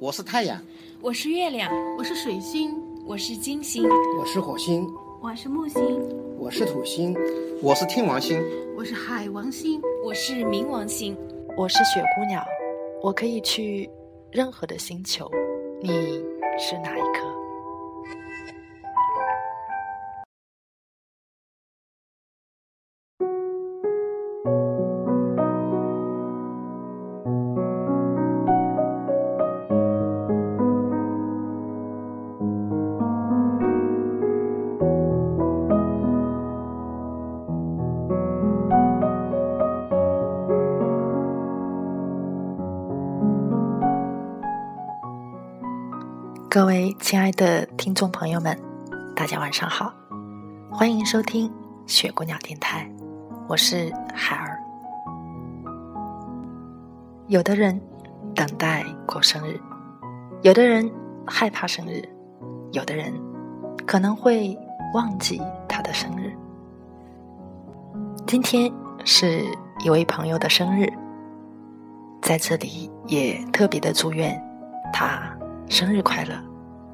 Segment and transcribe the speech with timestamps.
[0.00, 0.58] 我是太阳，
[1.02, 3.86] 我是月亮，我是水星，我是金星，
[4.18, 4.88] 我是火星，
[5.20, 6.00] 我是木星，
[6.38, 7.14] 我是土星，
[7.60, 8.42] 我是天王星，
[8.74, 11.14] 我是海王星，我是冥王星，
[11.54, 12.42] 我是雪姑娘。
[13.02, 13.90] 我可以去
[14.32, 15.30] 任何的星球，
[15.82, 15.90] 你
[16.58, 17.39] 是哪一颗？
[46.60, 48.54] 各位亲爱的听众朋友们，
[49.16, 49.90] 大家晚上好，
[50.70, 51.50] 欢迎收听
[51.86, 52.86] 雪姑娘电台，
[53.48, 54.60] 我是海儿。
[57.28, 57.80] 有的人
[58.34, 59.58] 等待过生日，
[60.42, 60.92] 有的人
[61.26, 62.06] 害怕生日，
[62.72, 63.10] 有的人
[63.86, 64.54] 可能会
[64.92, 66.30] 忘记他的生日。
[68.26, 68.70] 今天
[69.06, 69.46] 是
[69.82, 70.86] 一位朋友的生日，
[72.20, 74.38] 在这里也特别的祝愿
[74.92, 75.22] 他。
[75.70, 76.34] 生日快乐，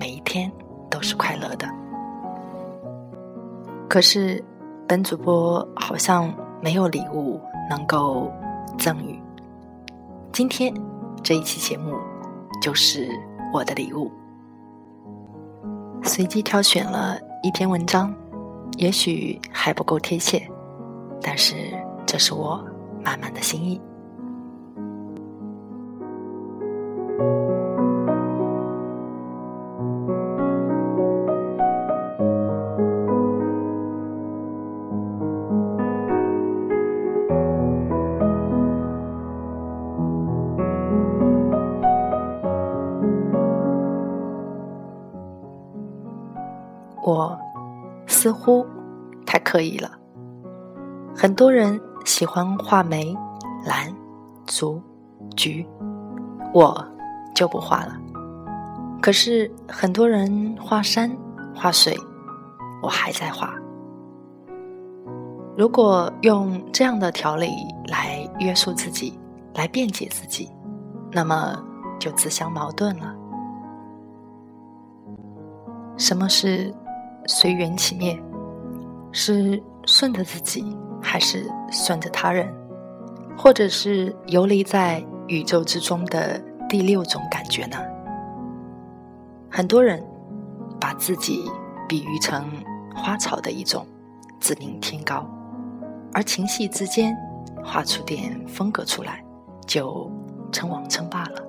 [0.00, 0.50] 每一天
[0.88, 1.68] 都是快乐的。
[3.86, 4.42] 可是，
[4.88, 8.32] 本主播好像没有礼物能够
[8.78, 9.20] 赠予。
[10.32, 10.72] 今天
[11.22, 11.94] 这一期节目
[12.62, 13.08] 就是
[13.52, 14.10] 我的礼物。
[16.02, 18.14] 随机挑选了一篇文章，
[18.78, 20.42] 也许还不够贴切，
[21.20, 21.56] 但是
[22.06, 22.64] 这是我
[23.04, 23.78] 满满的心意。
[47.02, 47.38] 我
[48.06, 48.66] 似乎
[49.26, 49.90] 太刻意了。
[51.16, 53.16] 很多人喜欢画眉、
[53.64, 53.94] 蓝、
[54.46, 54.80] 竹、
[55.36, 55.66] 菊，
[56.52, 56.86] 我
[57.34, 57.96] 就不画了。
[59.02, 61.10] 可是很多人画山、
[61.54, 61.96] 画水，
[62.82, 63.54] 我还在画。
[65.56, 67.50] 如果用这样的条理
[67.88, 69.18] 来约束自己、
[69.54, 70.50] 来辩解自己，
[71.12, 71.62] 那么
[71.98, 73.14] 就自相矛盾了。
[75.96, 76.72] 什么是？
[77.26, 78.20] 随缘起灭，
[79.12, 82.52] 是顺着自己，还是顺着他人，
[83.36, 87.76] 或者是游离在宇宙之中的第六种感觉呢？
[89.50, 90.02] 很多人
[90.80, 91.50] 把自己
[91.88, 92.50] 比喻成
[92.94, 93.86] 花草的一种，
[94.40, 95.28] 自命天高，
[96.12, 97.16] 而情系之间
[97.64, 99.24] 画出点风格出来，
[99.66, 100.10] 就
[100.52, 101.42] 称王称霸了。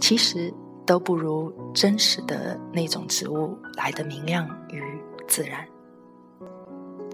[0.00, 0.52] 其实。
[0.86, 4.82] 都不如真实的那种植物来的明亮与
[5.26, 5.66] 自然。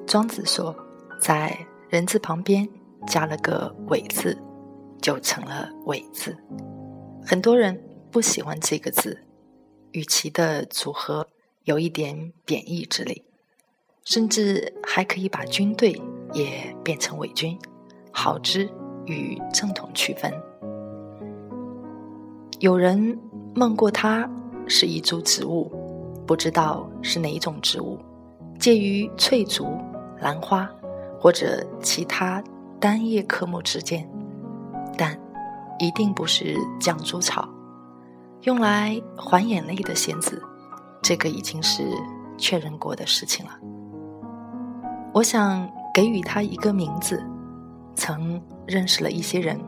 [0.06, 0.74] 庄子说，
[1.20, 1.56] 在
[1.88, 2.68] 人字旁边
[3.06, 4.36] 加了个“伪”字，
[5.00, 6.36] 就成了“伪”字。
[7.24, 9.22] 很多人不喜欢这个字，
[9.92, 11.28] 与其的组合
[11.62, 13.24] 有一点贬义之力，
[14.04, 16.00] 甚至还可以把军队
[16.32, 17.56] 也变成伪军，
[18.10, 18.68] 好之
[19.06, 20.32] 与正统区分。
[22.58, 23.16] 有人。
[23.54, 24.28] 梦过它
[24.66, 25.70] 是一株植物，
[26.26, 27.98] 不知道是哪一种植物，
[28.58, 29.66] 介于翠竹、
[30.20, 30.68] 兰花
[31.18, 32.42] 或者其他
[32.78, 34.08] 单叶科目之间，
[34.96, 35.18] 但
[35.78, 37.48] 一定不是绛珠草。
[38.42, 40.42] 用来还眼泪的仙子，
[41.02, 41.82] 这个已经是
[42.38, 43.52] 确认过的事情了。
[45.12, 47.22] 我想给予它一个名字。
[47.96, 49.60] 曾认识了一些人，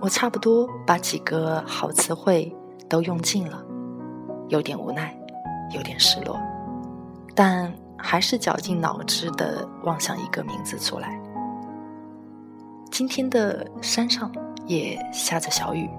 [0.00, 2.56] 我差不多把几个好词汇。
[2.88, 3.62] 都用尽了，
[4.48, 5.16] 有点无奈，
[5.74, 6.38] 有点失落，
[7.34, 11.20] 但还是绞尽脑汁的妄想一个名字出来。
[12.90, 14.30] 今天的山上
[14.66, 15.90] 也下着小雨，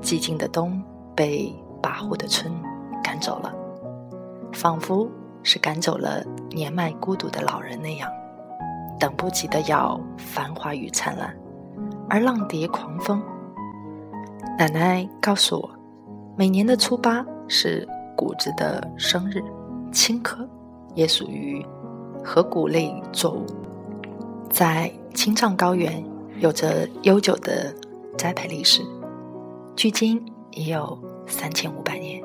[0.00, 0.82] 寂静的冬
[1.14, 2.52] 被跋扈的春
[3.02, 3.52] 赶走了，
[4.52, 5.08] 仿佛
[5.42, 8.08] 是赶走了年迈孤独的老人那样，
[8.98, 11.36] 等不及的要繁华与灿烂，
[12.08, 13.20] 而浪蝶狂风。
[14.56, 15.73] 奶奶告诉我。
[16.36, 17.86] 每年的初八是
[18.16, 19.40] 谷子的生日，
[19.92, 20.44] 青稞
[20.96, 21.64] 也属于
[22.24, 23.46] 禾谷类作物，
[24.50, 26.04] 在青藏高原
[26.40, 27.72] 有着悠久的
[28.18, 28.82] 栽培历史，
[29.76, 30.20] 距今
[30.50, 32.20] 已有三千五百年。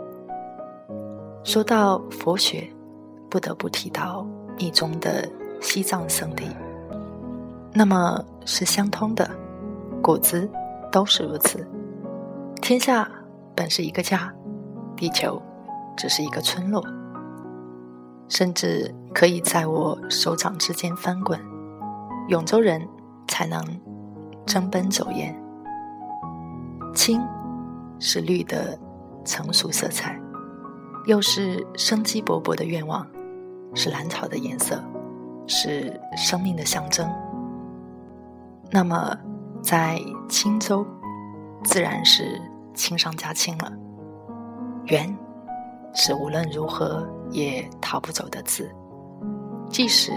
[1.43, 2.67] 说到佛学，
[3.29, 4.25] 不得不提到
[4.57, 5.29] 密宗的
[5.61, 6.45] 西藏圣地，
[7.71, 9.29] 那么是相通的，
[10.01, 10.49] 谷子
[10.91, 11.63] 都是如此，
[12.59, 13.07] 天下。
[13.59, 14.33] 本是一个家，
[14.95, 15.41] 地球
[15.97, 16.81] 只是一个村落，
[18.29, 21.37] 甚至可以在我手掌之间翻滚。
[22.29, 22.87] 永州人
[23.27, 23.61] 才能
[24.45, 25.37] 争奔走雁。
[26.95, 27.21] 青
[27.99, 28.79] 是绿的
[29.25, 30.17] 成熟色彩，
[31.05, 33.05] 又是生机勃勃的愿望，
[33.75, 34.81] 是蓝草的颜色，
[35.47, 37.05] 是生命的象征。
[38.71, 39.17] 那么，
[39.61, 40.87] 在青州，
[41.65, 42.41] 自然是。
[42.79, 43.69] 轻上加轻了，
[44.85, 45.13] 缘
[45.93, 48.73] 是无论如何也逃不走的字，
[49.69, 50.13] 即使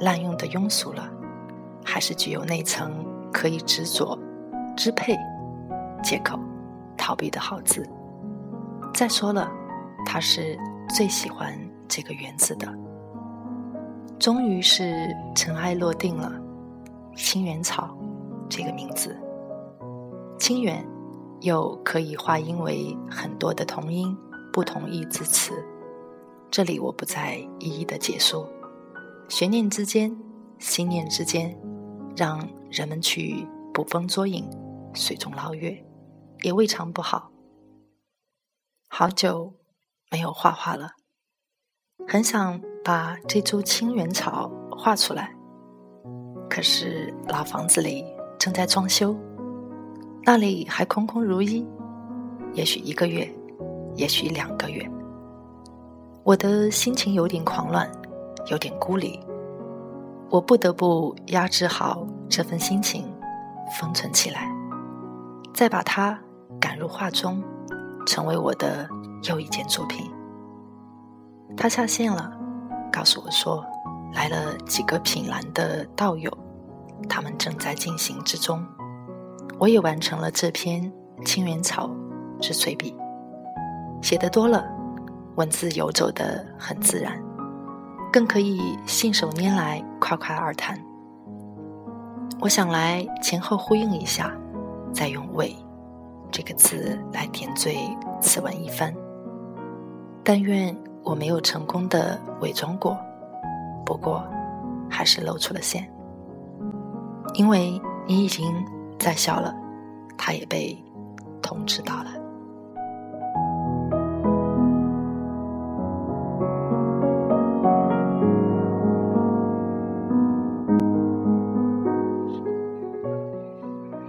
[0.00, 1.08] 滥用的庸俗了，
[1.84, 4.18] 还是具有那层可以执着、
[4.76, 5.16] 支配、
[6.02, 6.36] 借口、
[6.96, 7.88] 逃避的好字。
[8.92, 9.48] 再说了，
[10.04, 10.58] 他是
[10.88, 12.66] 最喜欢这个“缘”字的。
[14.18, 16.32] 终于是尘埃落定了，
[17.14, 17.96] 清源草
[18.48, 19.16] 这个名字，
[20.40, 20.84] 清源。
[21.40, 24.16] 又可以化音为很多的同音、
[24.52, 25.52] 不同义之词，
[26.50, 28.48] 这里我不再一一的解说。
[29.28, 30.14] 悬念之间，
[30.58, 31.56] 心念之间，
[32.16, 34.44] 让人们去捕风捉影、
[34.92, 35.82] 水中捞月，
[36.42, 37.30] 也未尝不好。
[38.88, 39.54] 好久
[40.10, 40.90] 没有画画了，
[42.08, 45.34] 很想把这株青源草画出来，
[46.50, 48.04] 可是老房子里
[48.38, 49.16] 正在装修。
[50.22, 51.66] 那里还空空如一，
[52.52, 53.28] 也许一个月，
[53.96, 54.88] 也许两个月。
[56.22, 57.90] 我的心情有点狂乱，
[58.50, 59.18] 有点孤立。
[60.28, 63.10] 我不得不压制好这份心情，
[63.80, 64.48] 封存起来，
[65.54, 66.16] 再把它
[66.60, 67.42] 赶入画中，
[68.06, 68.88] 成为我的
[69.28, 70.08] 又一件作品。
[71.56, 72.30] 他下线了，
[72.92, 73.64] 告诉我说，
[74.12, 76.30] 来了几个品兰的道友，
[77.08, 78.64] 他们正在进行之中。
[79.60, 80.90] 我也完成了这篇
[81.26, 81.86] 《青源草》
[82.40, 82.96] 之随笔，
[84.00, 84.64] 写的多了，
[85.36, 87.22] 文字游走的很自然，
[88.10, 90.82] 更可以信手拈来，夸夸而谈。
[92.40, 94.34] 我想来前后呼应一下，
[94.94, 95.54] 再用“伪”
[96.32, 97.76] 这个字来点缀
[98.18, 98.94] 此文一番。
[100.24, 102.96] 但愿我没有成功的伪装过，
[103.84, 104.26] 不过
[104.88, 105.86] 还是露出了馅，
[107.34, 108.46] 因为你已经。
[109.00, 109.52] 再笑了，
[110.16, 110.76] 他也被
[111.40, 112.10] 通知到了。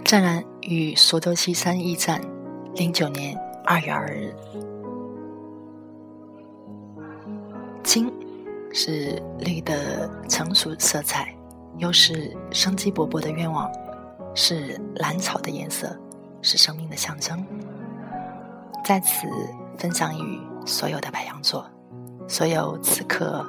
[0.03, 2.19] 湛然与苏州西山驿站，
[2.75, 4.35] 零九年二月二日。
[7.81, 8.11] 金
[8.73, 11.33] 是绿的成熟色彩，
[11.77, 13.71] 又是生机勃勃的愿望。
[14.33, 15.97] 是兰草的颜色，
[16.41, 17.45] 是生命的象征。
[18.83, 19.27] 在此
[19.77, 21.65] 分享与所有的白羊座，
[22.27, 23.45] 所有此刻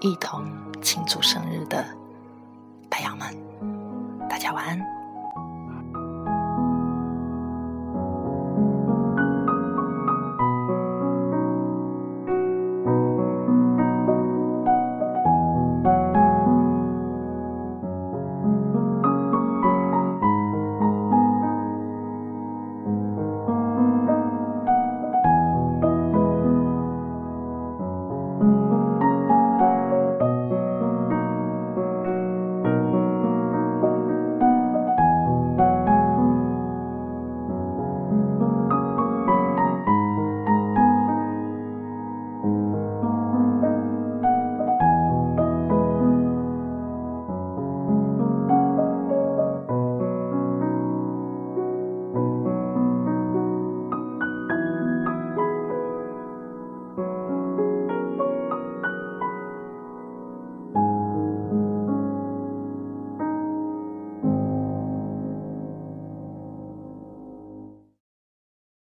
[0.00, 0.44] 一同
[0.82, 1.84] 庆祝生日的
[2.88, 3.28] 白羊们，
[4.28, 4.80] 大家晚安。